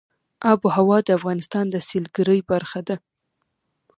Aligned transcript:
آب 0.51 0.59
وهوا 0.65 0.97
د 1.05 1.09
افغانستان 1.17 1.65
د 1.69 1.75
سیلګرۍ 1.89 2.39
برخه 2.51 2.79
ده. 2.87 2.95